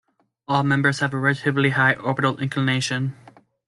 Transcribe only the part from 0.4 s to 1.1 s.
All members